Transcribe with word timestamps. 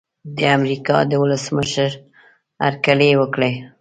د 0.37 0.39
امریکا 0.57 0.97
د 1.11 1.13
ولسمشر 1.23 1.91
هرکلی 2.63 3.09
وکړي. 3.17 3.51